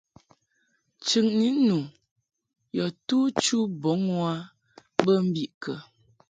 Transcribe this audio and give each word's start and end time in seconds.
Chɨŋni 1.05 1.49
nu 1.67 1.77
yɔ 2.77 2.85
tu 3.07 3.17
chu 3.43 3.57
bɔŋ 3.81 4.01
u 4.17 4.17
a 4.33 4.35
bə 5.03 5.13
mbiʼ 5.27 5.49
kə? 5.61 5.73